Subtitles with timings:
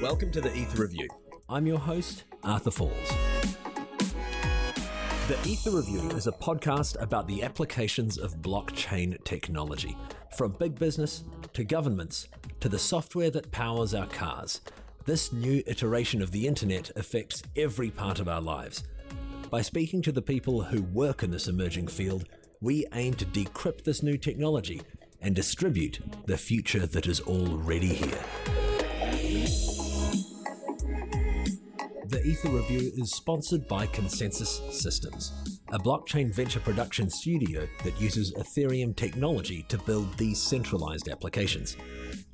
[0.00, 1.10] Welcome to the Ether Review.
[1.46, 3.12] I'm your host, Arthur Falls.
[5.28, 9.98] The Ether Review is a podcast about the applications of blockchain technology,
[10.38, 12.28] from big business to governments
[12.60, 14.62] to the software that powers our cars.
[15.04, 18.84] This new iteration of the internet affects every part of our lives.
[19.50, 22.24] By speaking to the people who work in this emerging field,
[22.62, 24.80] we aim to decrypt this new technology
[25.20, 28.24] and distribute the future that is already here.
[32.10, 38.34] The Ether Review is sponsored by Consensus Systems, a blockchain venture production studio that uses
[38.34, 41.76] Ethereum technology to build these centralized applications.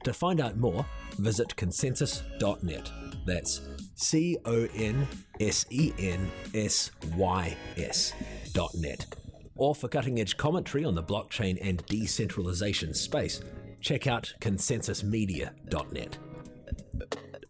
[0.05, 0.87] To find out more,
[1.19, 2.91] visit consensys.net.
[3.27, 3.61] That's
[3.97, 5.07] C O N
[5.41, 8.15] S E N S Y S
[8.55, 9.05] dot net.
[9.57, 13.43] Or for cutting edge commentary on the blockchain and decentralization space,
[13.83, 16.17] check out consensysmedia.net.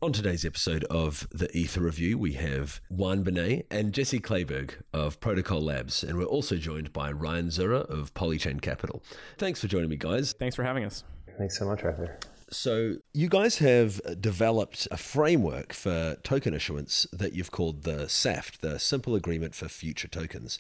[0.03, 5.19] On today's episode of the Ether Review, we have Juan Benet and Jesse Clayburgh of
[5.21, 9.03] Protocol Labs, and we're also joined by Ryan Zurrer of Polychain Capital.
[9.39, 10.35] Thanks for joining me, guys.
[10.35, 11.03] Thanks for having us.
[11.39, 12.19] Thanks so much, Arthur.
[12.51, 18.61] So, you guys have developed a framework for token issuance that you've called the SAFT,
[18.61, 20.59] the Simple Agreement for Future Tokens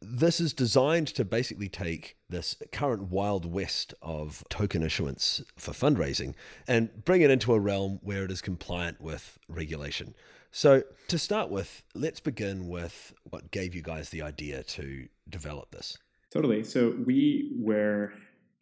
[0.00, 6.34] this is designed to basically take this current wild west of token issuance for fundraising
[6.66, 10.14] and bring it into a realm where it is compliant with regulation.
[10.52, 15.70] So, to start with, let's begin with what gave you guys the idea to develop
[15.70, 15.96] this.
[16.32, 16.64] Totally.
[16.64, 18.12] So, we were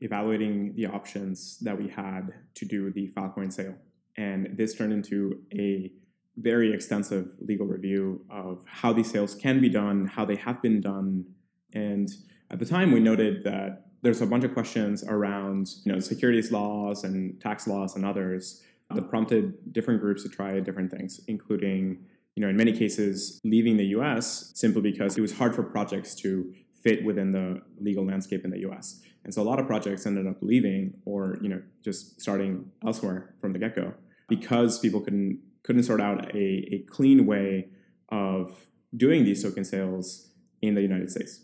[0.00, 3.74] evaluating the options that we had to do the Filecoin sale.
[4.16, 5.92] And this turned into a
[6.40, 10.80] very extensive legal review of how these sales can be done, how they have been
[10.80, 11.24] done.
[11.72, 12.08] And
[12.50, 16.52] at the time, we noted that there's a bunch of questions around you know, securities
[16.52, 18.62] laws and tax laws and others
[18.94, 21.98] that prompted different groups to try different things, including,
[22.36, 26.14] you know, in many cases, leaving the US simply because it was hard for projects
[26.16, 29.00] to fit within the legal landscape in the US.
[29.24, 33.34] And so a lot of projects ended up leaving or, you know, just starting elsewhere
[33.40, 33.92] from the get-go
[34.28, 37.68] because people couldn't couldn't sort out a, a clean way
[38.08, 40.30] of doing these token sales
[40.62, 41.42] in the United States.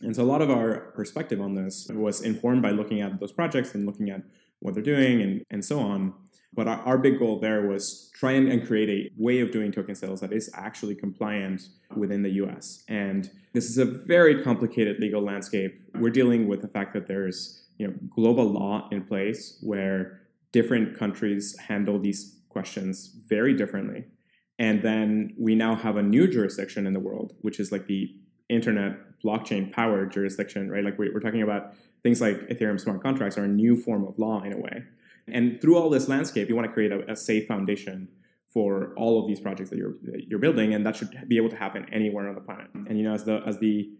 [0.00, 3.30] And so a lot of our perspective on this was informed by looking at those
[3.30, 4.22] projects and looking at
[4.60, 6.14] what they're doing and, and so on.
[6.54, 9.70] But our, our big goal there was try and, and create a way of doing
[9.70, 12.84] token sales that is actually compliant within the US.
[12.88, 15.78] And this is a very complicated legal landscape.
[15.96, 20.98] We're dealing with the fact that there's you know global law in place where different
[20.98, 24.04] countries handle these questions very differently.
[24.58, 28.14] And then we now have a new jurisdiction in the world, which is like the
[28.48, 30.84] internet blockchain powered jurisdiction, right?
[30.84, 34.42] Like we're talking about things like Ethereum smart contracts are a new form of law
[34.42, 34.84] in a way.
[35.28, 38.08] And through all this landscape, you want to create a, a safe foundation
[38.52, 41.48] for all of these projects that you're that you're building, and that should be able
[41.48, 42.66] to happen anywhere on the planet.
[42.74, 43.90] And you know, as the as the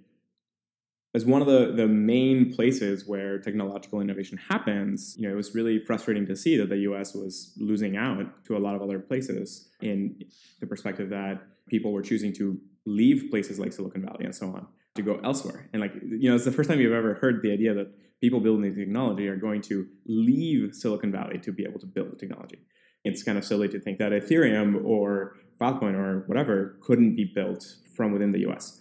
[1.14, 5.54] as one of the, the main places where technological innovation happens, you know, it was
[5.54, 8.98] really frustrating to see that the US was losing out to a lot of other
[8.98, 10.16] places in
[10.60, 14.66] the perspective that people were choosing to leave places like Silicon Valley and so on
[14.94, 15.68] to go elsewhere.
[15.72, 18.40] And like, you know, it's the first time you've ever heard the idea that people
[18.40, 22.16] building the technology are going to leave Silicon Valley to be able to build the
[22.16, 22.58] technology.
[23.04, 27.76] It's kind of silly to think that Ethereum or Filecoin or whatever couldn't be built
[27.94, 28.80] from within the US.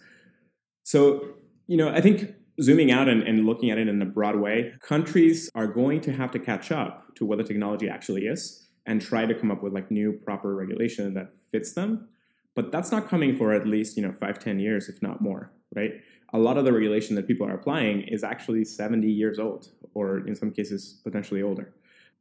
[0.84, 1.34] So
[1.72, 4.74] you know, I think zooming out and, and, looking at it in a broad way,
[4.82, 9.00] countries are going to have to catch up to what the technology actually is and
[9.00, 12.08] try to come up with like new proper regulation that fits them.
[12.54, 15.50] But that's not coming for at least, you know, five, ten years, if not more,
[15.74, 15.92] right?
[16.34, 20.18] A lot of the regulation that people are applying is actually 70 years old, or
[20.26, 21.72] in some cases, potentially older.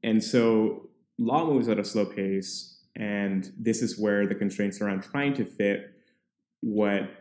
[0.01, 5.03] And so law moves at a slow pace, and this is where the constraints around
[5.03, 5.94] trying to fit
[6.61, 7.21] what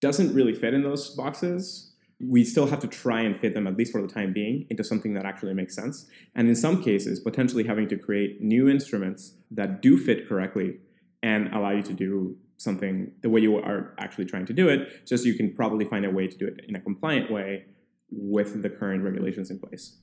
[0.00, 3.76] doesn't really fit in those boxes, we still have to try and fit them, at
[3.76, 6.06] least for the time being, into something that actually makes sense.
[6.34, 10.78] And in some cases, potentially having to create new instruments that do fit correctly
[11.22, 15.06] and allow you to do something the way you are actually trying to do it,
[15.06, 17.64] just so you can probably find a way to do it in a compliant way
[18.10, 19.98] with the current regulations in place.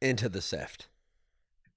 [0.00, 0.88] Into the SAFT.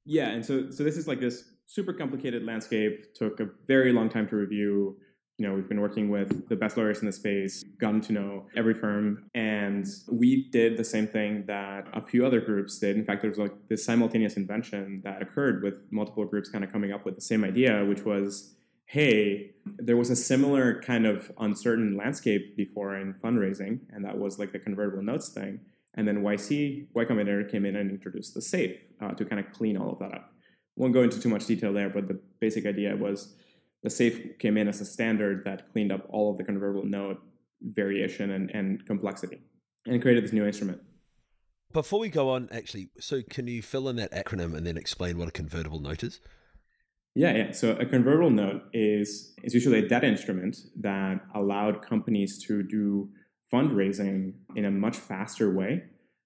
[0.03, 4.09] Yeah, and so so this is like this super complicated landscape, took a very long
[4.09, 4.97] time to review
[5.37, 8.45] you know, we've been working with the best lawyers in the space, gotten to know
[8.55, 12.95] every firm, and we did the same thing that a few other groups did.
[12.95, 16.71] In fact, there was like this simultaneous invention that occurred with multiple groups kind of
[16.71, 18.55] coming up with the same idea, which was
[18.87, 24.37] hey, there was a similar kind of uncertain landscape before in fundraising, and that was
[24.37, 25.59] like the convertible notes thing.
[25.95, 29.51] And then YC, Y Combinator came in and introduced the safe uh, to kind of
[29.51, 30.31] clean all of that up.
[30.75, 33.33] won't go into too much detail there, but the basic idea was
[33.85, 37.21] the safe came in as a standard that cleaned up all of the convertible note
[37.61, 39.39] variation and, and complexity
[39.85, 40.81] and created this new instrument.
[41.71, 45.19] Before we go on, actually, so can you fill in that acronym and then explain
[45.19, 46.19] what a convertible note is?
[47.13, 47.51] Yeah, yeah.
[47.51, 53.09] So a convertible note is is usually a debt instrument that allowed companies to do
[53.53, 55.83] fundraising in a much faster way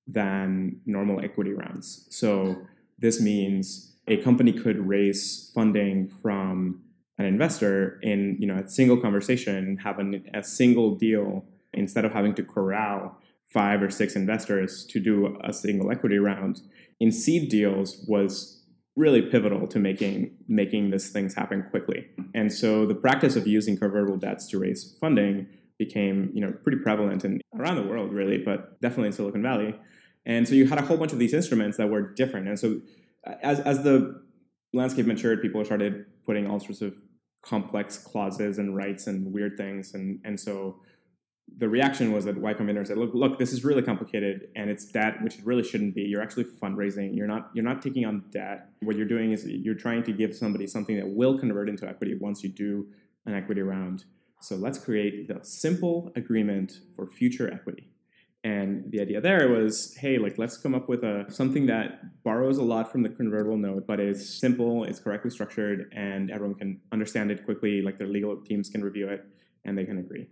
[0.07, 2.07] than normal equity rounds.
[2.09, 2.61] So
[2.97, 6.83] this means a company could raise funding from
[7.19, 12.13] an investor in you know a single conversation, have an, a single deal instead of
[12.13, 13.15] having to corral
[13.53, 16.61] five or six investors to do a single equity round.
[16.99, 18.63] In seed deals was
[18.95, 22.07] really pivotal to making making these things happen quickly.
[22.33, 26.79] And so the practice of using convertible debts to raise funding became you know pretty
[26.79, 29.75] prevalent in around the world really, but definitely in Silicon Valley.
[30.25, 32.47] And so you had a whole bunch of these instruments that were different.
[32.47, 32.79] And so
[33.41, 34.21] as as the
[34.73, 36.95] landscape matured, people started putting all sorts of
[37.41, 39.93] complex clauses and rights and weird things.
[39.93, 40.81] And and so
[41.57, 44.85] the reaction was that Y Combinator said, "Look, look, this is really complicated, and it's
[44.85, 46.03] debt, which it really shouldn't be.
[46.03, 47.15] You're actually fundraising.
[47.15, 47.49] You're not.
[47.53, 48.69] You're not taking on debt.
[48.81, 52.15] What you're doing is you're trying to give somebody something that will convert into equity
[52.15, 52.87] once you do
[53.25, 54.05] an equity round.
[54.41, 57.91] So let's create the simple agreement for future equity."
[58.43, 62.57] And the idea there was, hey, like let's come up with a something that borrows
[62.57, 66.79] a lot from the convertible note, but is simple, it's correctly structured, and everyone can
[66.93, 67.81] understand it quickly.
[67.81, 69.25] Like their legal teams can review it,
[69.65, 70.27] and they can agree.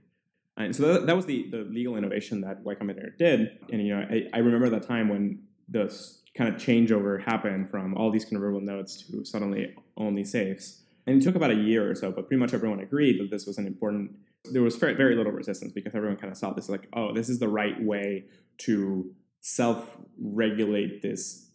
[0.56, 3.60] And so that, that was the, the legal innovation that Y Combinator did.
[3.72, 7.94] And you know, I, I remember that time when this kind of changeover happened from
[7.96, 10.84] all these convertible notes to suddenly only safes.
[11.06, 13.46] And it took about a year or so, but pretty much everyone agreed that this
[13.46, 14.12] was an important.
[14.52, 17.30] There was very, very little resistance because everyone kind of saw this like, oh, this
[17.30, 18.26] is the right way
[18.60, 19.12] to
[19.42, 21.52] self-regulate this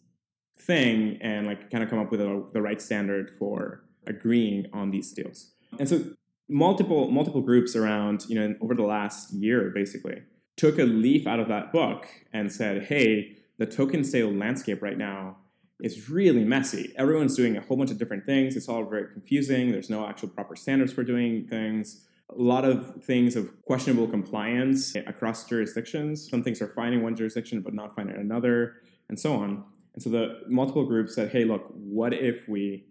[0.57, 4.91] thing and like kind of come up with a, the right standard for agreeing on
[4.91, 5.51] these deals.
[5.79, 6.03] And so
[6.49, 10.21] multiple multiple groups around you know over the last year basically
[10.57, 14.97] took a leaf out of that book and said hey the token sale landscape right
[14.97, 15.37] now
[15.79, 16.93] is really messy.
[16.97, 18.55] Everyone's doing a whole bunch of different things.
[18.55, 19.71] It's all very confusing.
[19.71, 24.95] There's no actual proper standards for doing things a lot of things of questionable compliance
[25.07, 28.75] across jurisdictions some things are fine in one jurisdiction but not fine in another
[29.09, 32.85] and so on and so the multiple groups said hey look what if we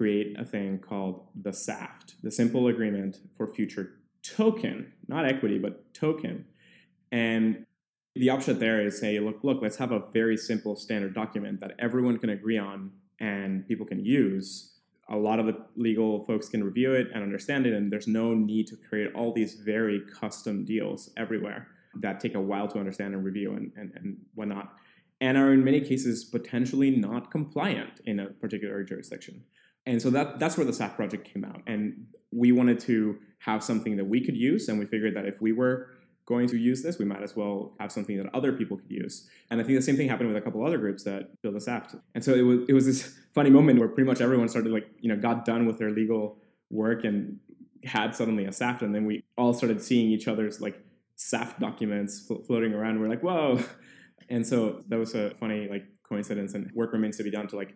[0.00, 5.92] create a thing called the SAFT, the Simple Agreement for Future Token, not equity, but
[5.92, 6.46] token.
[7.12, 7.66] And
[8.14, 11.72] the upshot there is say, look, look, let's have a very simple standard document that
[11.78, 14.69] everyone can agree on and people can use.
[15.10, 18.32] A lot of the legal folks can review it and understand it, and there's no
[18.34, 21.66] need to create all these very custom deals everywhere
[22.00, 24.72] that take a while to understand and review and, and, and whatnot,
[25.20, 29.42] and are in many cases potentially not compliant in a particular jurisdiction.
[29.86, 31.62] And so that that's where the SAFT project came out.
[31.66, 35.40] And we wanted to have something that we could use, and we figured that if
[35.40, 35.90] we were
[36.30, 39.28] going to use this, we might as well have something that other people could use.
[39.50, 41.60] And I think the same thing happened with a couple other groups that built a
[41.60, 41.96] SAFT.
[42.14, 44.88] And so it was it was this funny moment where pretty much everyone started like
[45.00, 46.38] you know got done with their legal
[46.70, 47.40] work and
[47.84, 50.78] had suddenly a SAFT, and then we all started seeing each other's like
[51.16, 53.00] SAFT documents flo- floating around.
[53.00, 53.60] We're like, whoa!
[54.28, 57.56] And so that was a funny like coincidence, and work remains to be done to
[57.56, 57.74] like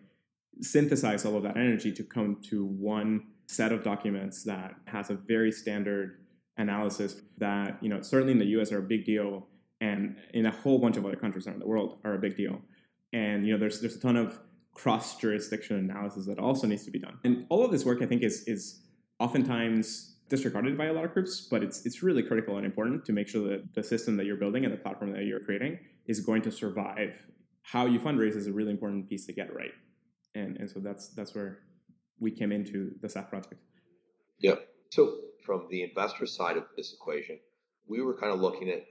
[0.61, 5.14] synthesize all of that energy to come to one set of documents that has a
[5.14, 6.24] very standard
[6.57, 9.47] analysis that you know certainly in the US are a big deal
[9.81, 12.61] and in a whole bunch of other countries around the world are a big deal
[13.13, 14.39] and you know there's there's a ton of
[14.73, 18.07] cross jurisdiction analysis that also needs to be done and all of this work i
[18.07, 18.83] think is is
[19.19, 23.13] oftentimes disregarded by a lot of groups but it's it's really critical and important to
[23.13, 26.21] make sure that the system that you're building and the platform that you're creating is
[26.21, 27.27] going to survive
[27.63, 29.73] how you fundraise is a really important piece to get right
[30.35, 31.59] and and so that's that's where
[32.21, 33.61] we came into the SAFT project.
[34.39, 34.55] Yeah.
[34.91, 37.39] So from the investor side of this equation,
[37.87, 38.85] we were kind of looking at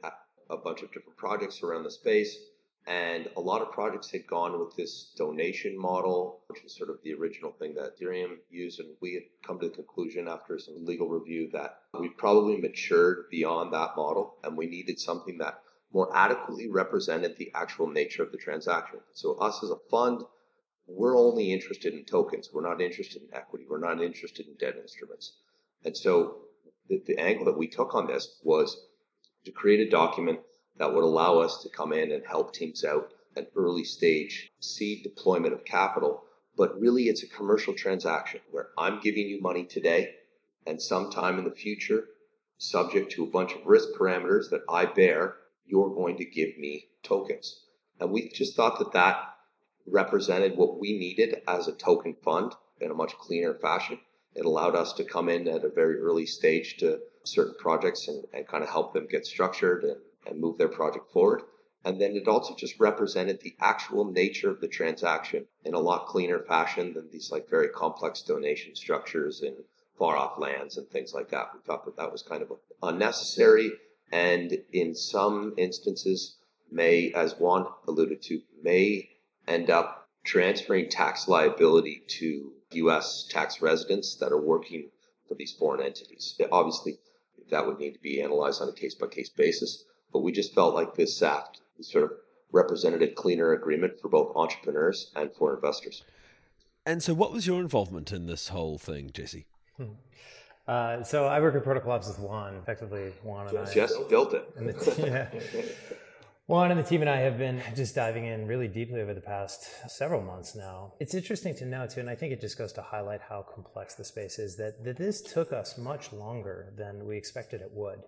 [0.50, 2.38] a bunch of different projects around the space,
[2.86, 6.98] and a lot of projects had gone with this donation model, which is sort of
[7.04, 10.86] the original thing that Ethereum used, and we had come to the conclusion after some
[10.86, 15.60] legal review that we probably matured beyond that model, and we needed something that
[15.94, 19.00] more adequately represented the actual nature of the transaction.
[19.14, 20.24] So us as a fund
[20.88, 22.50] we're only interested in tokens.
[22.54, 23.66] We're not interested in equity.
[23.70, 25.34] We're not interested in debt instruments.
[25.86, 26.43] And so
[27.06, 28.86] the, the angle that we took on this was
[29.46, 30.40] to create a document
[30.78, 35.04] that would allow us to come in and help teams out at early stage seed
[35.04, 36.24] deployment of capital.
[36.56, 40.16] But really, it's a commercial transaction where I'm giving you money today
[40.66, 42.06] and sometime in the future,
[42.58, 45.36] subject to a bunch of risk parameters that I bear,
[45.66, 47.66] you're going to give me tokens.
[48.00, 49.18] And we just thought that that
[49.86, 54.00] represented what we needed as a token fund in a much cleaner fashion.
[54.36, 58.24] It allowed us to come in at a very early stage to certain projects and,
[58.34, 61.44] and kind of help them get structured and, and move their project forward.
[61.86, 66.08] And then it also just represented the actual nature of the transaction in a lot
[66.08, 69.56] cleaner fashion than these like very complex donation structures in
[69.98, 71.50] far off lands and things like that.
[71.54, 73.72] We thought that that was kind of unnecessary
[74.12, 76.38] and in some instances
[76.72, 79.10] may, as Juan alluded to, may
[79.48, 83.28] end up transferring tax liability to U.S.
[83.30, 84.90] tax residents that are working
[85.28, 86.40] for these foreign entities.
[86.52, 86.98] Obviously,
[87.50, 90.54] that would need to be analyzed on a case by case basis, but we just
[90.54, 92.12] felt like this act sort of
[92.52, 96.04] represented a cleaner agreement for both entrepreneurs and for investors.
[96.86, 99.46] And so, what was your involvement in this whole thing, Jesse?
[99.78, 99.94] Hmm.
[100.68, 103.74] Uh, so I work at Protocol Labs with Juan, effectively Juan and I.
[103.74, 104.50] Jesse built it.
[104.56, 105.28] And the, yeah.
[106.48, 109.22] Juan and the team and I have been just diving in really deeply over the
[109.22, 110.92] past several months now.
[111.00, 113.96] It's interesting to know too, and I think it just goes to highlight how complex
[113.96, 118.00] the space is that, that this took us much longer than we expected it would.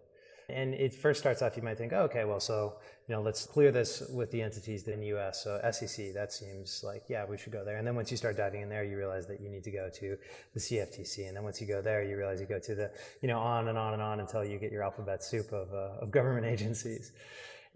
[0.50, 2.74] And it first starts off, you might think, oh, okay, well, so,
[3.08, 5.42] you know, let's clear this with the entities in the US.
[5.42, 7.78] So SEC, that seems like, yeah, we should go there.
[7.78, 9.90] And then once you start diving in there, you realize that you need to go
[9.96, 10.18] to
[10.54, 11.30] the CFTC.
[11.30, 13.70] And then once you go there, you realize you go to the, you know, on
[13.70, 17.14] and on and on until you get your alphabet soup of, uh, of government agencies.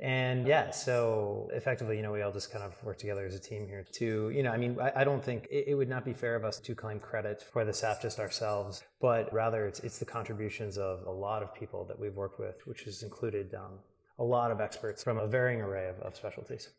[0.01, 3.39] And yeah, so effectively, you know, we all just kind of work together as a
[3.39, 6.06] team here to, you know, I mean, I, I don't think it, it, would not
[6.06, 9.82] be fair of us to claim credit for the SAFT just ourselves, but rather it's,
[9.82, 13.53] it's the contributions of a lot of people that we've worked with, which has included
[13.53, 13.79] um,
[14.20, 16.70] a lot of experts from a varying array of, of specialties.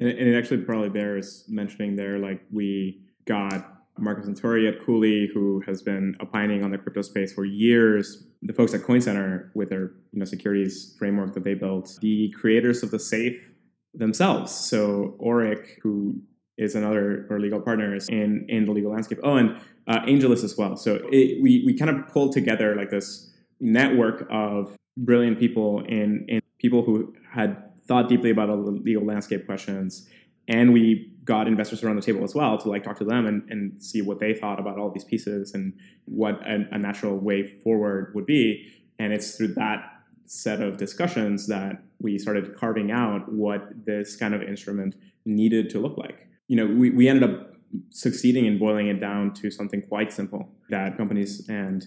[0.00, 5.60] And it actually probably bears mentioning there, like we got Marco Santori at Cooley, who
[5.66, 8.24] has been opining on the crypto space for years.
[8.42, 11.98] The folks at Coin Center with their you know securities framework that they built.
[12.00, 13.52] The creators of the safe
[13.94, 14.52] themselves.
[14.52, 16.20] So Orrick, who
[16.56, 19.18] is another or legal partners in in the legal landscape.
[19.22, 20.76] Oh, and uh, AngelList as well.
[20.76, 26.28] So it, we we kind of pulled together like this network of brilliant people and,
[26.28, 30.08] and people who had thought deeply about all the legal landscape questions,
[30.48, 33.42] and we got investors around the table as well to like talk to them and,
[33.50, 35.74] and see what they thought about all these pieces and
[36.06, 38.66] what a, a natural way forward would be.
[38.98, 39.84] And it's through that
[40.24, 44.94] set of discussions that we started carving out what this kind of instrument
[45.26, 46.26] needed to look like.
[46.48, 47.52] You know, we, we ended up
[47.90, 51.86] succeeding in boiling it down to something quite simple that companies and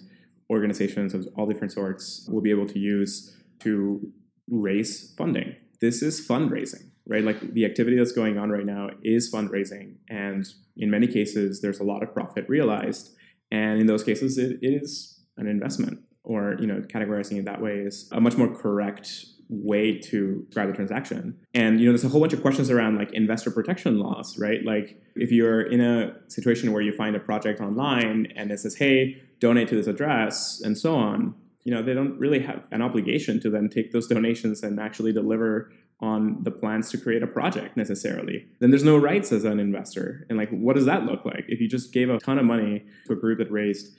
[0.52, 4.12] organizations of all different sorts will be able to use to
[4.48, 5.56] raise funding.
[5.80, 7.24] This is fundraising right?
[7.24, 9.96] Like the activity that's going on right now is fundraising.
[10.10, 10.46] And
[10.78, 13.16] in many cases, there's a lot of profit realized.
[13.52, 17.62] And in those cases, it, it is an investment or, you know, categorizing it that
[17.62, 21.38] way is a much more correct way to describe the transaction.
[21.54, 24.64] And you know, there's a whole bunch of questions around like investor protection laws, right?
[24.66, 28.76] Like if you're in a situation where you find a project online and it says,
[28.76, 32.82] "Hey, donate to this address," and so on, you know, they don't really have an
[32.82, 37.28] obligation to then take those donations and actually deliver on the plans to create a
[37.28, 38.48] project necessarily.
[38.60, 40.26] Then there's no rights as an investor.
[40.30, 41.46] And like, what does that look like?
[41.48, 43.96] If you just gave a ton of money to a group that raised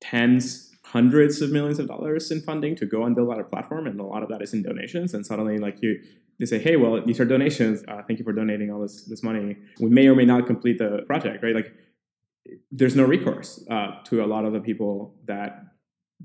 [0.00, 3.86] tens, hundreds of millions of dollars in funding to go and build out a platform,
[3.86, 6.00] and a lot of that is in donations, and suddenly like you
[6.38, 7.82] they say, hey, well, these are donations.
[7.88, 9.56] Uh, thank you for donating all this this money.
[9.80, 11.54] We may or may not complete the project, right?
[11.54, 11.74] Like,
[12.70, 15.64] there's no recourse uh, to a lot of the people that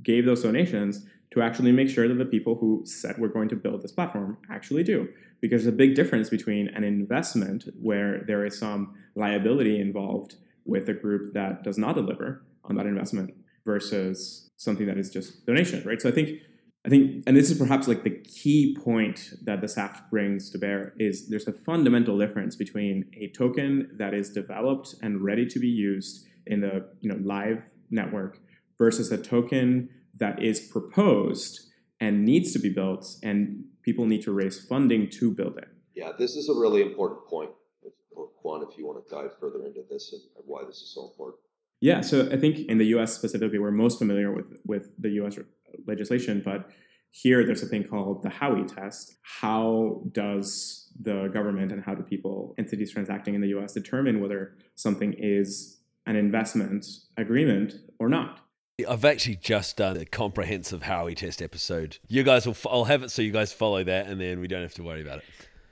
[0.01, 3.55] gave those donations to actually make sure that the people who said we're going to
[3.55, 5.09] build this platform actually do.
[5.41, 10.35] Because there's a big difference between an investment where there is some liability involved
[10.65, 13.33] with a group that does not deliver on that investment
[13.65, 16.01] versus something that is just donation, right?
[16.01, 16.39] So I think
[16.85, 20.57] I think, and this is perhaps like the key point that the SAFT brings to
[20.57, 25.59] bear is there's a fundamental difference between a token that is developed and ready to
[25.59, 28.39] be used in the you know live network
[28.83, 29.89] versus a token
[30.23, 31.53] that is proposed
[32.01, 35.69] and needs to be built, and people need to raise funding to build it.
[35.95, 37.51] Yeah, this is a really important point.
[38.43, 41.39] Juan, if you want to dive further into this and why this is so important.
[41.79, 43.13] Yeah, so I think in the U.S.
[43.13, 45.39] specifically, we're most familiar with with the U.S.
[45.87, 46.69] legislation, but
[47.11, 49.15] here there's a thing called the Howey test.
[49.41, 54.41] How does the government and how do people, entities transacting in the U.S., determine whether
[54.75, 56.85] something is an investment
[57.15, 58.41] agreement or not?
[58.89, 61.99] I've actually just done a comprehensive Howey test episode.
[62.07, 64.63] You guys will, I'll have it so you guys follow that, and then we don't
[64.63, 65.25] have to worry about it.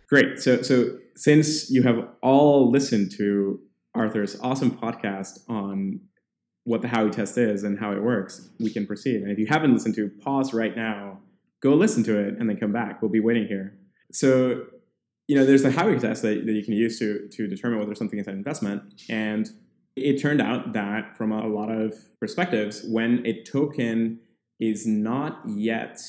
[0.08, 0.40] Great.
[0.40, 3.60] So, so since you have all listened to
[3.96, 6.00] Arthur's awesome podcast on
[6.66, 9.24] what the Howey test is and how it works, we can proceed.
[9.24, 11.22] And if you haven't listened to, pause right now,
[11.60, 13.02] go listen to it, and then come back.
[13.02, 13.80] We'll be waiting here.
[14.12, 14.66] So,
[15.28, 17.96] you know, there's the Howey test that, that you can use to to determine whether
[17.96, 18.84] something is an investment.
[19.10, 19.50] And
[19.96, 24.20] it turned out that from a lot of perspectives, when a token
[24.60, 26.00] is not yet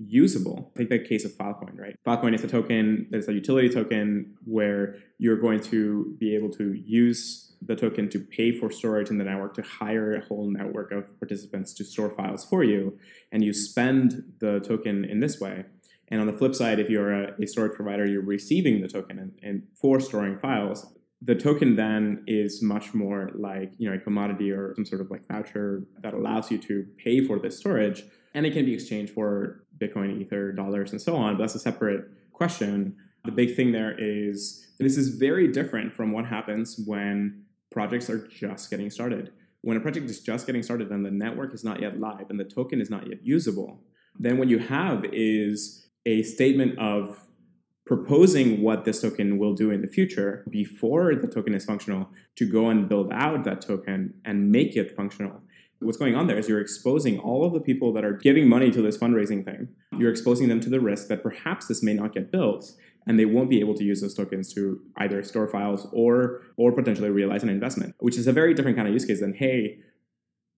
[0.00, 0.72] usable.
[0.76, 1.94] Take the case of Filecoin, right?
[2.06, 6.72] Filecoin is a token, there's a utility token where you're going to be able to
[6.72, 10.92] use the token to pay for storage in the network, to hire a whole network
[10.92, 12.98] of participants to store files for you.
[13.30, 15.66] And you spend the token in this way.
[16.08, 19.18] And on the flip side, if you're a, a storage provider, you're receiving the token
[19.18, 20.86] and, and for storing files.
[21.22, 25.10] The token then is much more like you know a commodity or some sort of
[25.10, 29.12] like voucher that allows you to pay for this storage, and it can be exchanged
[29.12, 31.36] for Bitcoin, Ether, dollars, and so on.
[31.36, 32.96] But that's a separate question.
[33.24, 38.26] The big thing there is this is very different from what happens when projects are
[38.28, 39.30] just getting started.
[39.62, 42.40] When a project is just getting started and the network is not yet live and
[42.40, 43.82] the token is not yet usable,
[44.18, 47.26] then what you have is a statement of
[47.90, 52.48] proposing what this token will do in the future before the token is functional to
[52.48, 55.40] go and build out that token and make it functional.
[55.80, 58.70] What's going on there is you're exposing all of the people that are giving money
[58.70, 59.70] to this fundraising thing.
[59.98, 62.70] You're exposing them to the risk that perhaps this may not get built
[63.08, 66.70] and they won't be able to use those tokens to either store files or or
[66.70, 69.80] potentially realize an investment, which is a very different kind of use case than hey,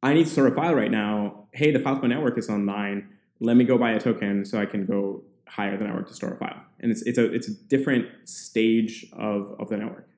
[0.02, 1.48] I need to store a file right now.
[1.54, 3.08] Hey, the Filecoin network is online.
[3.40, 6.34] Let me go buy a token so I can go hire the network to store
[6.34, 6.62] a file.
[6.80, 10.08] And it's it's a it's a different stage of, of the network.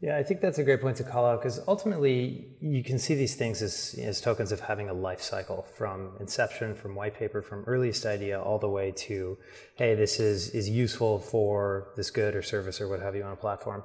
[0.00, 3.16] Yeah, I think that's a great point to call out because ultimately you can see
[3.16, 7.42] these things as, as tokens of having a life cycle from inception, from white paper,
[7.42, 9.36] from earliest idea all the way to,
[9.74, 13.32] hey, this is, is useful for this good or service or what have you on
[13.32, 13.82] a platform.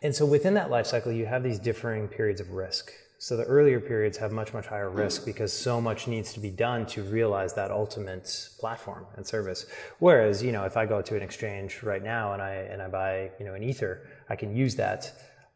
[0.00, 2.92] And so within that life cycle, you have these differing periods of risk.
[3.20, 6.50] So the earlier periods have much, much higher risk because so much needs to be
[6.50, 9.66] done to realize that ultimate platform and service.
[9.98, 12.86] Whereas, you know, if I go to an exchange right now and I, and I
[12.86, 15.12] buy, you know, an Ether, I can use that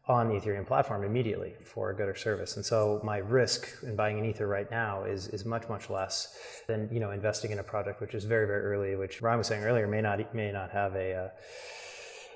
[0.09, 2.57] on the Ethereum platform immediately for a good or service.
[2.57, 6.37] And so my risk in buying an Ether right now is, is much, much less
[6.67, 9.47] than, you know, investing in a project which is very, very early, which Ryan was
[9.47, 11.27] saying earlier may not, may not have a, uh,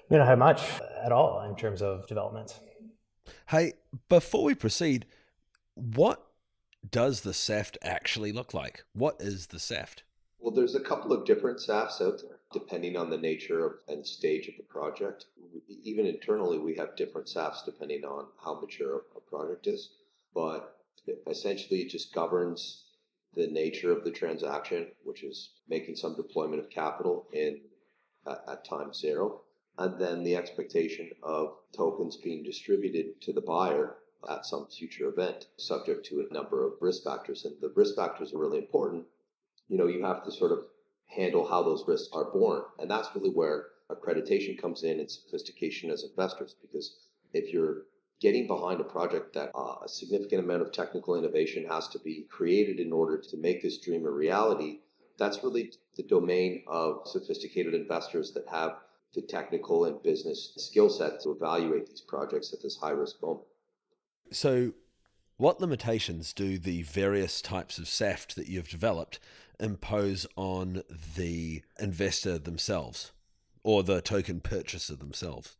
[0.10, 0.62] may not have much
[1.04, 2.58] at all in terms of development.
[3.50, 3.74] Hey,
[4.08, 5.06] before we proceed,
[5.78, 6.26] what
[6.90, 8.84] does the SAFT actually look like?
[8.94, 10.04] What is the SAFT?
[10.40, 14.06] Well, there's a couple of different SAFTs out there, depending on the nature of, and
[14.06, 15.26] stage of the project.
[15.84, 19.92] Even internally, we have different SAFTs depending on how mature a project is.
[20.34, 20.78] But
[21.28, 22.86] essentially, it just governs
[23.34, 27.60] the nature of the transaction, which is making some deployment of capital in
[28.26, 29.42] at, at time zero,
[29.78, 33.98] and then the expectation of tokens being distributed to the buyer
[34.30, 37.46] at some future event, subject to a number of risk factors.
[37.46, 39.06] And the risk factors are really important
[39.68, 40.60] you know, you have to sort of
[41.08, 42.64] handle how those risks are borne.
[42.80, 46.56] And that's really where accreditation comes in and sophistication as investors.
[46.62, 46.98] Because
[47.34, 47.84] if you're
[48.20, 52.26] getting behind a project that uh, a significant amount of technical innovation has to be
[52.30, 54.80] created in order to make this dream a reality,
[55.18, 58.78] that's really the domain of sophisticated investors that have
[59.14, 63.46] the technical and business skill set to evaluate these projects at this high risk moment.
[64.32, 64.74] So,
[65.38, 69.20] what limitations do the various types of SAFT that you've developed
[69.60, 70.84] impose on
[71.16, 73.12] the investor themselves
[73.64, 75.58] or the token purchaser themselves?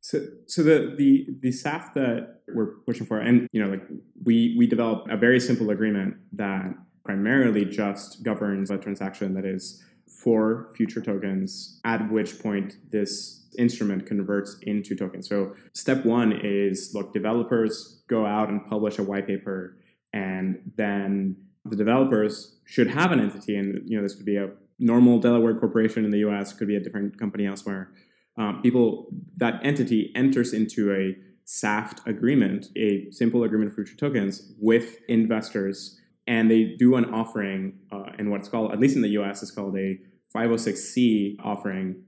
[0.00, 3.82] So, so the the the SAFT that we're pushing for, and you know, like
[4.22, 9.82] we we develop a very simple agreement that primarily just governs a transaction that is
[10.10, 15.28] for future tokens, at which point this instrument converts into tokens.
[15.28, 19.76] So step one is look, developers go out and publish a white paper,
[20.12, 24.50] and then the developers should have an entity, and you know this could be a
[24.78, 27.90] normal Delaware corporation in the U.S., could be a different company elsewhere.
[28.36, 34.52] Um, people that entity enters into a SAFT agreement, a simple agreement for future tokens,
[34.60, 39.08] with investors, and they do an offering, uh, in what's called, at least in the
[39.10, 39.98] U.S., is called a
[40.36, 42.04] 506c offering,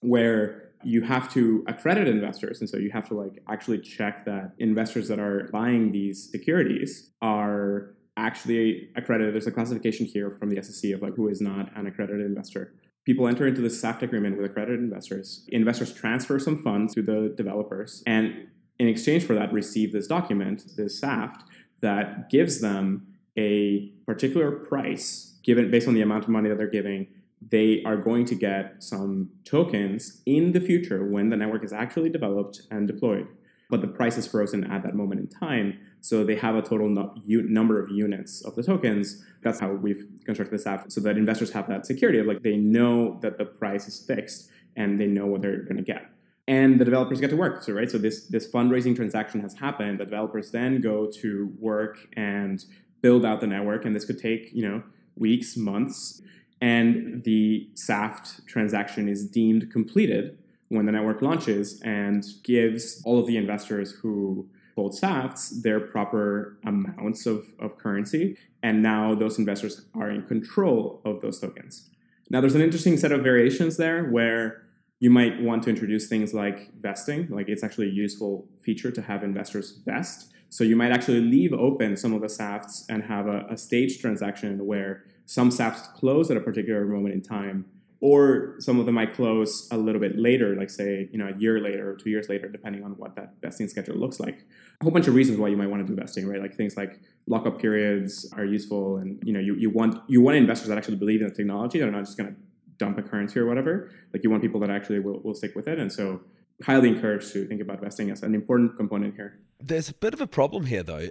[0.00, 4.52] where you have to accredit investors and so you have to like actually check that
[4.58, 9.34] investors that are buying these securities are actually accredited.
[9.34, 12.74] There's a classification here from the SEC of like who is not an accredited investor.
[13.04, 15.48] People enter into this SAFT agreement with accredited investors.
[15.48, 20.62] Investors transfer some funds to the developers, and in exchange for that, receive this document,
[20.76, 21.42] this SAFT,
[21.80, 23.07] that gives them
[23.38, 27.06] a particular price given based on the amount of money that they're giving.
[27.40, 32.10] They are going to get some tokens in the future when the network is actually
[32.10, 33.28] developed and deployed
[33.70, 35.78] but the price is frozen at that moment in time.
[36.00, 39.22] So they have a total no- u- number of units of the tokens.
[39.42, 42.22] That's how we've constructed this app so that investors have that security.
[42.22, 45.82] Like they know that the price is fixed and they know what they're going to
[45.82, 46.10] get.
[46.46, 47.62] And the developers get to work.
[47.62, 50.00] So right, so this this fundraising transaction has happened.
[50.00, 52.64] The developers then go to work and
[53.00, 54.82] build out the network, and this could take you know
[55.16, 56.22] weeks, months,
[56.60, 63.26] and the SAFT transaction is deemed completed when the network launches and gives all of
[63.26, 68.36] the investors who hold SAFTs their proper amounts of, of currency.
[68.62, 71.88] And now those investors are in control of those tokens.
[72.30, 74.62] Now, there's an interesting set of variations there where
[75.00, 77.28] you might want to introduce things like vesting.
[77.30, 80.32] Like it's actually a useful feature to have investors vest.
[80.50, 84.00] So you might actually leave open some of the SAFTs and have a, a staged
[84.00, 87.66] transaction where some SAFTs close at a particular moment in time
[88.00, 91.36] or some of them might close a little bit later, like say, you know, a
[91.36, 94.44] year later or two years later, depending on what that vesting schedule looks like.
[94.80, 96.40] A whole bunch of reasons why you might want to do vesting, right?
[96.40, 100.36] Like things like lockup periods are useful, and you know, you, you want you want
[100.36, 102.36] investors that actually believe in the technology that are not just going to
[102.78, 103.90] dump a currency or whatever.
[104.12, 106.20] Like you want people that actually will, will stick with it, and so
[106.64, 109.38] highly encouraged to think about vesting as an important component here.
[109.60, 111.08] There's a bit of a problem here, though.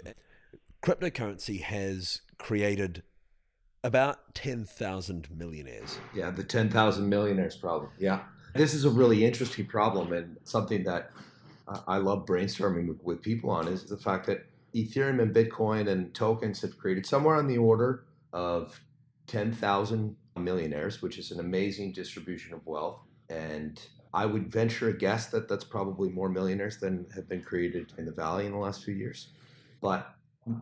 [0.83, 3.03] Cryptocurrency has created
[3.83, 5.97] about 10,000 millionaires.
[6.13, 7.91] Yeah, the 10,000 millionaires problem.
[7.99, 8.21] Yeah.
[8.53, 11.12] This is a really interesting problem and something that
[11.88, 16.13] I love brainstorming with, with people on is the fact that Ethereum and Bitcoin and
[16.13, 18.81] tokens have created somewhere on the order of
[19.27, 22.99] 10,000 millionaires, which is an amazing distribution of wealth.
[23.29, 23.81] And
[24.13, 28.06] I would venture a guess that that's probably more millionaires than have been created in
[28.06, 29.28] the Valley in the last few years.
[29.82, 30.13] But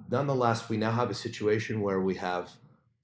[0.10, 2.52] nonetheless, we now have a situation where we have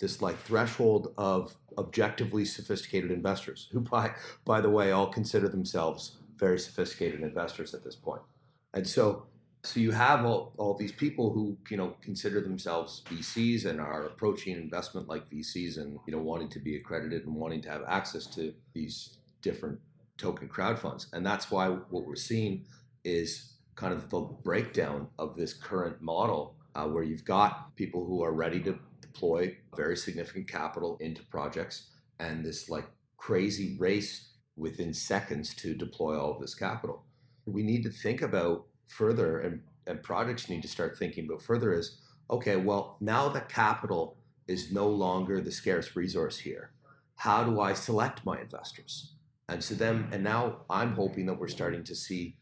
[0.01, 4.11] this like threshold of objectively sophisticated investors who by
[4.43, 8.21] by the way all consider themselves very sophisticated investors at this point.
[8.73, 9.25] and so
[9.63, 14.05] so you have all, all these people who you know consider themselves VCs and are
[14.05, 17.83] approaching investment like VCs and you know wanting to be accredited and wanting to have
[17.87, 19.79] access to these different
[20.21, 22.65] token crowd funds and that's why what we're seeing
[23.03, 28.23] is kind of the breakdown of this current model uh, where you've got people who
[28.23, 32.85] are ready to deploy very significant capital into projects and this like
[33.17, 37.03] crazy race within seconds to deploy all of this capital.
[37.45, 41.73] We need to think about further, and, and projects need to start thinking about further
[41.73, 41.97] is
[42.29, 44.15] okay, well, now that capital
[44.47, 46.71] is no longer the scarce resource here,
[47.15, 49.13] how do I select my investors?
[49.51, 52.37] Uh, and so then, and now I'm hoping that we're starting to see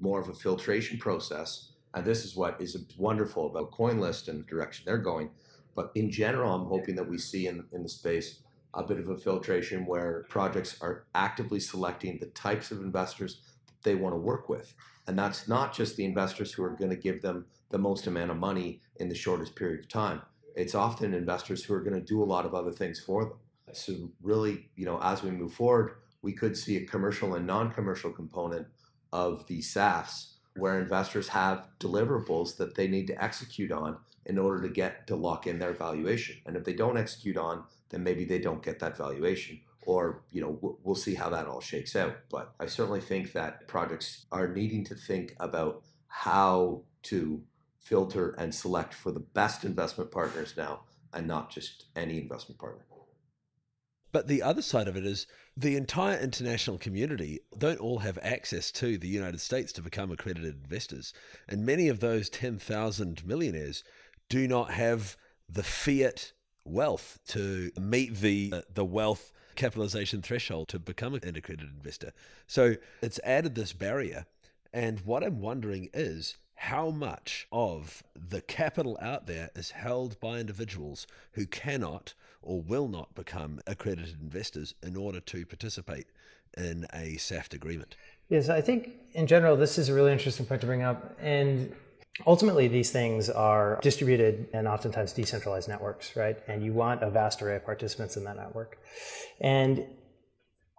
[0.00, 1.72] more of a filtration process.
[1.94, 5.30] And this is what is wonderful about CoinList and the direction they're going
[5.78, 8.40] but in general, I'm hoping that we see in, in the space
[8.74, 13.42] a bit of a filtration where projects are actively selecting the types of investors
[13.84, 14.74] they want to work with.
[15.06, 18.32] And that's not just the investors who are going to give them the most amount
[18.32, 20.20] of money in the shortest period of time.
[20.56, 23.38] It's often investors who are going to do a lot of other things for them.
[23.72, 25.92] So really, you know, as we move forward,
[26.28, 28.66] we could see a commercial and non-commercial component
[29.14, 34.60] of the SAFTs where investors have deliverables that they need to execute on in order
[34.60, 36.36] to get to lock in their valuation.
[36.44, 39.58] And if they don't execute on, then maybe they don't get that valuation.
[39.86, 42.18] Or you know we'll see how that all shakes out.
[42.30, 47.40] But I certainly think that projects are needing to think about how to
[47.80, 50.80] filter and select for the best investment partners now,
[51.14, 52.87] and not just any investment partner.
[54.10, 58.70] But the other side of it is the entire international community don't all have access
[58.72, 61.12] to the United States to become accredited investors.
[61.48, 63.84] And many of those 10,000 millionaires
[64.28, 65.16] do not have
[65.48, 66.32] the fiat
[66.64, 72.12] wealth to meet the uh, the wealth capitalization threshold to become an accredited investor.
[72.46, 74.26] So it's added this barrier.
[74.72, 80.38] And what I'm wondering is how much of the capital out there is held by
[80.38, 86.06] individuals who cannot or will not become accredited investors in order to participate
[86.56, 87.96] in a SAFT agreement.
[88.28, 91.16] Yes, I think in general, this is a really interesting point to bring up.
[91.20, 91.74] And
[92.26, 97.40] ultimately these things are distributed and oftentimes decentralized networks right and you want a vast
[97.42, 98.78] array of participants in that network
[99.40, 99.84] and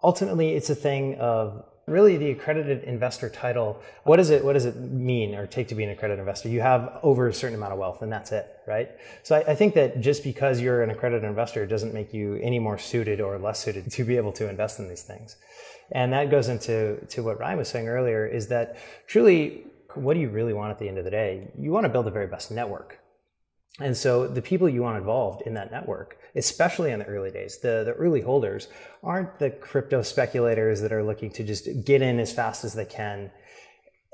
[0.02, 4.64] ultimately it's a thing of really the accredited investor title what does it what does
[4.64, 7.72] it mean or take to be an accredited investor you have over a certain amount
[7.72, 8.90] of wealth and that's it right
[9.22, 12.58] so I, I think that just because you're an accredited investor doesn't make you any
[12.58, 15.36] more suited or less suited to be able to invest in these things
[15.92, 20.20] and that goes into to what Ryan was saying earlier is that truly what do
[20.20, 21.48] you really want at the end of the day?
[21.58, 22.99] You want to build the very best network.
[23.78, 27.58] And so the people you want involved in that network, especially in the early days,
[27.58, 28.68] the, the early holders
[29.02, 32.84] aren't the crypto speculators that are looking to just get in as fast as they
[32.84, 33.30] can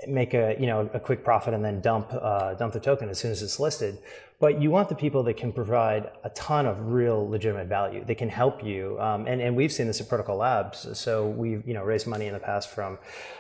[0.07, 3.19] make a you know a quick profit and then dump uh, dump the token as
[3.19, 3.99] soon as it's listed.
[4.39, 8.05] But you want the people that can provide a ton of real legitimate value.
[8.05, 10.99] They can help you, um, and and we've seen this at Protocol Labs.
[10.99, 12.99] So we've you know raised money in the past from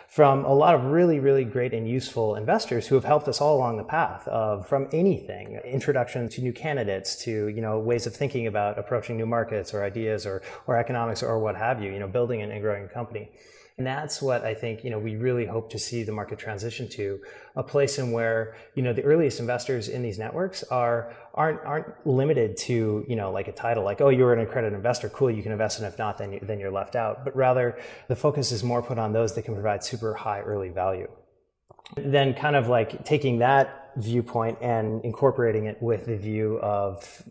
[0.08, 3.56] from a lot of really really great and useful investors who have helped us all
[3.56, 8.16] along the path of from anything introduction to new candidates to you know ways of
[8.16, 11.92] thinking about approaching new markets or ideas or or economics or what have you.
[11.92, 13.30] You know building and growing a company.
[13.78, 16.88] And that's what I think, you know, we really hope to see the market transition
[16.90, 17.20] to
[17.56, 22.06] a place in where, you know, the earliest investors in these networks are aren't aren't
[22.06, 25.42] limited to, you know, like a title like, oh, you're an accredited investor, cool, you
[25.42, 27.22] can invest, and if not, then you, then you're left out.
[27.22, 30.70] But rather, the focus is more put on those that can provide super high early
[30.70, 31.10] value.
[31.98, 37.22] Then, kind of like taking that viewpoint and incorporating it with the view of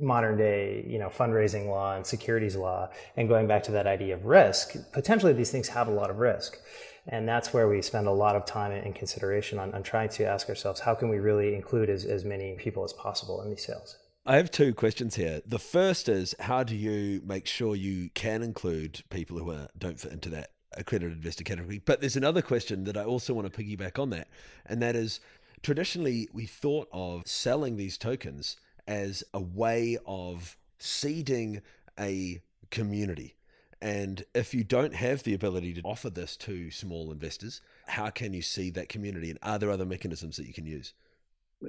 [0.00, 4.14] modern day you know fundraising law and securities law and going back to that idea
[4.14, 6.58] of risk potentially these things have a lot of risk
[7.06, 10.24] and that's where we spend a lot of time and consideration on, on trying to
[10.24, 13.64] ask ourselves how can we really include as, as many people as possible in these
[13.64, 15.42] sales I have two questions here.
[15.44, 20.00] The first is how do you make sure you can include people who are, don't
[20.00, 21.82] fit into that accredited investor category?
[21.84, 24.28] But there's another question that I also want to piggyback on that,
[24.64, 25.20] and that is
[25.60, 31.62] traditionally we thought of selling these tokens as a way of seeding
[31.98, 33.36] a community.
[33.80, 38.32] And if you don't have the ability to offer this to small investors, how can
[38.32, 39.30] you seed that community?
[39.30, 40.94] And are there other mechanisms that you can use?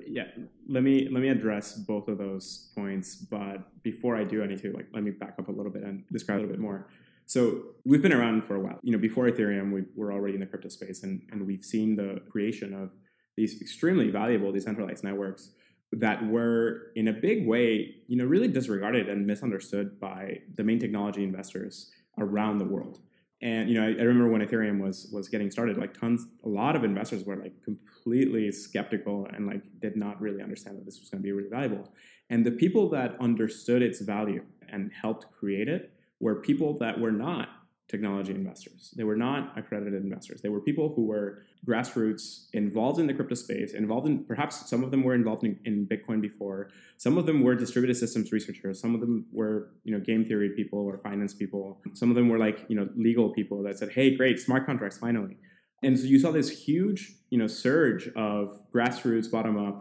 [0.08, 0.28] Yeah,
[0.68, 3.16] let me let me address both of those points.
[3.16, 5.84] But before I do, I need to like let me back up a little bit
[5.84, 6.88] and describe a little bit more.
[7.26, 8.80] So we've been around for a while.
[8.84, 11.96] You know, before Ethereum, we were already in the crypto space, and and we've seen
[11.96, 12.92] the creation of
[13.36, 15.52] these extremely valuable decentralized networks
[15.92, 20.80] that were in a big way, you know, really disregarded and misunderstood by the main
[20.80, 23.00] technology investors around the world.
[23.42, 26.50] And you know, I, I, remember when Ethereum was was getting started, like tons, a
[26.50, 31.00] lot of investors were like completely skeptical and like did not really understand that this
[31.00, 31.92] was going to be really valuable.
[32.30, 37.12] And the people that understood its value and helped create it were people that were
[37.12, 37.50] not
[37.96, 38.94] technology investors.
[38.98, 40.42] They were not accredited investors.
[40.42, 44.84] They were people who were grassroots, involved in the crypto space, involved in perhaps some
[44.84, 46.70] of them were involved in, in, Bitcoin before.
[46.98, 48.80] Some of them were distributed systems researchers.
[48.80, 51.82] Some of them were you know game theory people or finance people.
[51.94, 54.98] Some of them were like you know legal people that said, "Hey, great, smart contracts
[54.98, 55.38] finally."
[55.84, 59.78] And so you saw this huge you know surge of grassroots, bottom up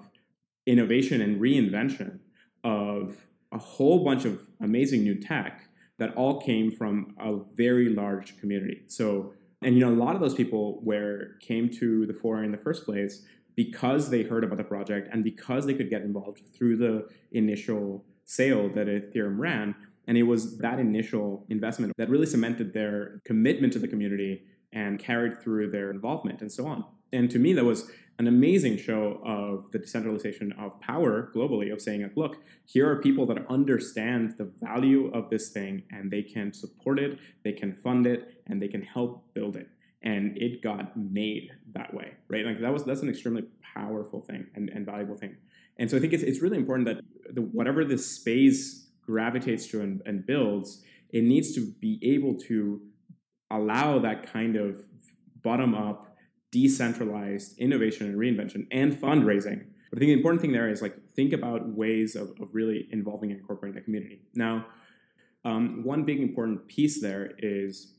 [0.66, 2.20] innovation and reinvention
[2.62, 8.38] of a whole bunch of amazing new tech that all came from a very large
[8.38, 8.82] community.
[8.86, 12.52] So, and you know, a lot of those people where came to the forum in
[12.52, 13.22] the first place
[13.56, 18.04] because they heard about the project and because they could get involved through the initial
[18.24, 19.74] sale that Ethereum ran.
[20.06, 24.98] And it was that initial investment that really cemented their commitment to the community and
[24.98, 26.84] carried through their involvement and so on.
[27.12, 31.80] And to me, that was an amazing show of the decentralization of power globally of
[31.80, 36.22] saying like look here are people that understand the value of this thing and they
[36.22, 39.68] can support it they can fund it and they can help build it.
[40.02, 42.46] And it got made that way right?
[42.46, 45.36] Like that was that's an extremely powerful thing and, and valuable thing.
[45.78, 49.80] And so i think it's, it's really important that the, whatever this space gravitates to
[49.80, 52.80] and, and builds it needs to be able to
[53.50, 54.76] allow that kind of
[55.42, 56.13] bottom up
[56.54, 59.64] decentralized innovation and reinvention and fundraising.
[59.90, 62.86] But I think the important thing there is like think about ways of, of really
[62.92, 64.20] involving and incorporating the community.
[64.34, 64.66] Now,
[65.44, 67.96] um, one big important piece there is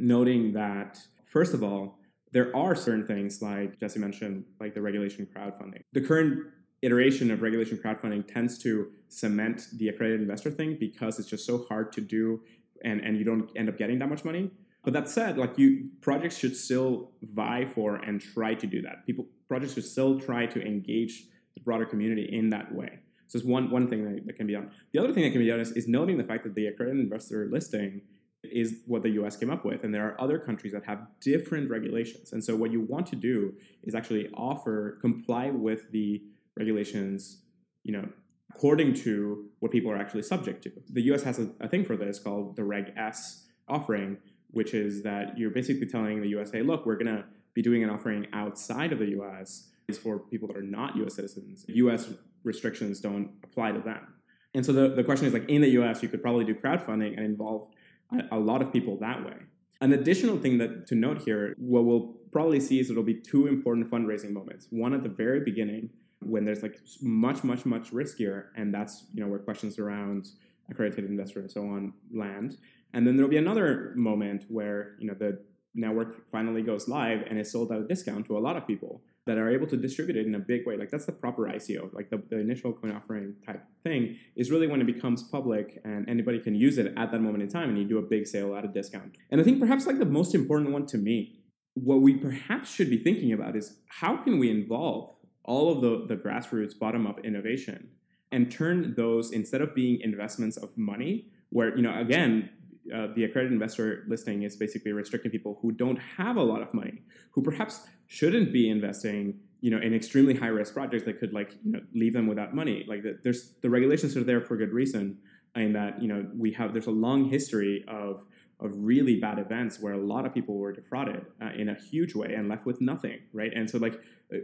[0.00, 0.98] noting that
[1.30, 2.00] first of all,
[2.32, 5.82] there are certain things like Jesse mentioned, like the regulation crowdfunding.
[5.92, 6.40] The current
[6.82, 11.64] iteration of regulation crowdfunding tends to cement the accredited investor thing because it's just so
[11.68, 12.40] hard to do
[12.84, 14.50] and, and you don't end up getting that much money.
[14.86, 19.04] But that said, like you projects should still vie for and try to do that.
[19.04, 21.24] People projects should still try to engage
[21.56, 23.00] the broader community in that way.
[23.26, 24.70] So it's one one thing that, that can be done.
[24.92, 27.00] The other thing that can be done is, is noting the fact that the accredited
[27.00, 28.02] investor listing
[28.44, 29.82] is what the US came up with.
[29.82, 32.32] And there are other countries that have different regulations.
[32.32, 36.22] And so what you want to do is actually offer, comply with the
[36.56, 37.42] regulations,
[37.82, 38.08] you know,
[38.54, 40.70] according to what people are actually subject to.
[40.90, 44.18] The US has a, a thing for this called the Reg S offering,
[44.56, 47.90] which is that you're basically telling the USA, look, we're going to be doing an
[47.90, 51.66] offering outside of the US is for people that are not US citizens.
[51.68, 52.08] US
[52.42, 54.14] restrictions don't apply to them.
[54.54, 57.18] And so the, the question is like in the US, you could probably do crowdfunding
[57.18, 57.68] and involve
[58.10, 59.36] a, a lot of people that way.
[59.82, 63.46] An additional thing that to note here, what we'll probably see is it'll be two
[63.48, 64.68] important fundraising moments.
[64.70, 65.90] One at the very beginning,
[66.22, 70.30] when there's like much, much, much riskier, and that's you know where questions around
[70.70, 72.56] accredited investor and so on land.
[72.92, 75.38] And then there'll be another moment where you know the
[75.74, 79.02] network finally goes live and is sold at a discount to a lot of people
[79.26, 80.76] that are able to distribute it in a big way.
[80.76, 81.92] Like that's the proper ICO.
[81.92, 86.08] Like the, the initial coin offering type thing is really when it becomes public and
[86.08, 88.54] anybody can use it at that moment in time and you do a big sale
[88.56, 89.16] at a discount.
[89.30, 91.40] And I think perhaps like the most important one to me,
[91.74, 96.06] what we perhaps should be thinking about is how can we involve all of the,
[96.06, 97.88] the grassroots bottom up innovation
[98.30, 102.50] and turn those instead of being investments of money where you know again
[102.94, 106.72] uh, the accredited investor listing is basically restricting people who don't have a lot of
[106.74, 111.32] money, who perhaps shouldn't be investing, you know, in extremely high risk projects that could
[111.32, 112.84] like you know leave them without money.
[112.88, 115.18] Like the, there's the regulations are there for good reason,
[115.54, 118.24] in that you know we have there's a long history of
[118.60, 122.14] of really bad events where a lot of people were defrauded uh, in a huge
[122.14, 123.52] way and left with nothing, right?
[123.54, 124.00] And so like.
[124.32, 124.38] Uh,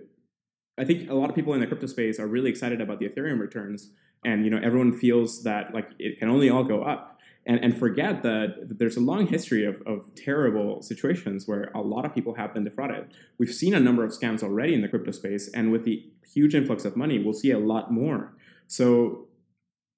[0.79, 3.07] I think a lot of people in the crypto space are really excited about the
[3.07, 3.91] Ethereum returns,
[4.25, 7.12] and you know everyone feels that like it can only all go up
[7.45, 12.05] and, and forget that there's a long history of, of terrible situations where a lot
[12.05, 13.13] of people have been defrauded.
[13.39, 16.55] We've seen a number of scams already in the crypto space, and with the huge
[16.55, 18.35] influx of money, we'll see a lot more.
[18.69, 19.27] So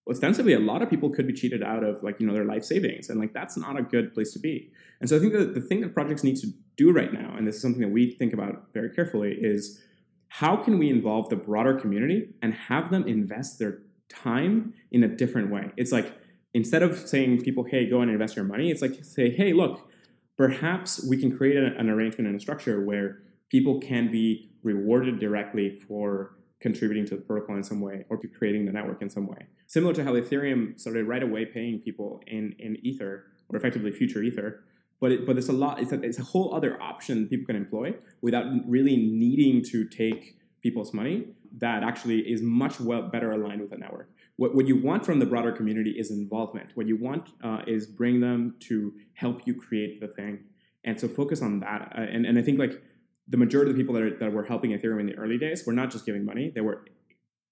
[0.09, 2.65] ostensibly a lot of people could be cheated out of like you know their life
[2.65, 5.55] savings and like that's not a good place to be and so i think that
[5.55, 8.11] the thing that projects need to do right now and this is something that we
[8.11, 9.81] think about very carefully is
[10.29, 13.79] how can we involve the broader community and have them invest their
[14.11, 16.13] time in a different way it's like
[16.55, 19.91] instead of saying people, hey, go and invest your money, it's like say, hey, look,
[20.37, 25.79] perhaps we can create an arrangement and a structure where people can be rewarded directly
[25.87, 29.27] for contributing to the protocol in some way or to creating the network in some
[29.27, 29.47] way.
[29.67, 34.23] Similar to how Ethereum started right away paying people in, in Ether or effectively future
[34.23, 34.65] Ether.
[35.01, 37.57] But, it, but it's a lot, it's a, it's a whole other option people can
[37.57, 41.27] employ without really needing to take people's money
[41.59, 45.19] that actually is much well better aligned with the network what, what you want from
[45.21, 46.71] the broader community is involvement.
[46.75, 50.41] What you want uh, is bring them to help you create the thing.
[50.85, 51.93] And so focus on that.
[51.97, 52.83] Uh, and, and I think like
[53.29, 55.65] the majority of the people that, are, that were helping Ethereum in the early days
[55.67, 56.85] were not just giving money, they were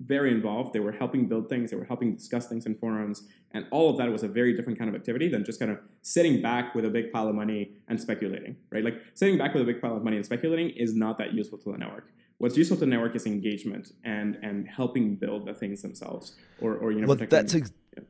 [0.01, 0.73] very involved.
[0.73, 3.29] They were helping build things, they were helping discuss things in forums.
[3.53, 5.79] And all of that was a very different kind of activity than just kind of
[6.03, 8.83] sitting back with a big pile of money and speculating, right?
[8.83, 11.59] Like sitting back with a big pile of money and speculating is not that useful
[11.59, 12.11] to the network
[12.43, 16.91] what's useful to network is engagement and and helping build the things themselves or or
[16.91, 18.03] you know well, that's ex- yeah.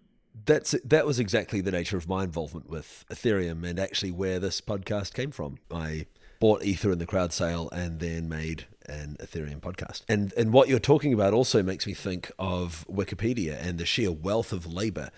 [0.46, 4.62] that's that was exactly the nature of my involvement with ethereum and actually where this
[4.62, 5.58] podcast came from.
[5.70, 6.06] I
[6.40, 10.00] bought ether in the crowd sale and then made an ethereum podcast.
[10.08, 14.10] And and what you're talking about also makes me think of wikipedia and the sheer
[14.10, 15.10] wealth of labor.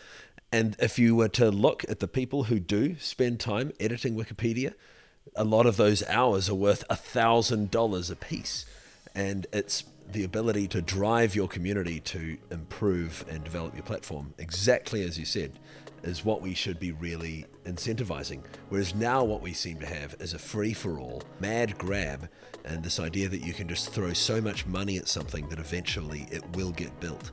[0.51, 4.75] And if you were to look at the people who do spend time editing wikipedia
[5.37, 8.67] a lot of those hours are worth a thousand dollars a piece
[9.15, 15.03] and it's the ability to drive your community to improve and develop your platform, exactly
[15.03, 15.59] as you said,
[16.03, 18.43] is what we should be really incentivizing.
[18.69, 22.29] Whereas now, what we seem to have is a free for all, mad grab,
[22.65, 26.27] and this idea that you can just throw so much money at something that eventually
[26.31, 27.33] it will get built.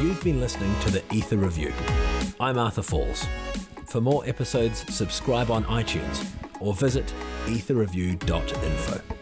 [0.00, 1.72] You've been listening to the Ether Review.
[2.38, 3.26] I'm Arthur Falls.
[3.86, 6.26] For more episodes, subscribe on iTunes
[6.60, 7.12] or visit
[7.46, 9.15] etherreview.info.